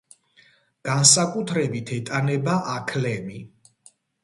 განსაკუთრებით 0.89 1.93
ეტანება 1.99 2.57
აქლემი. 2.79 3.39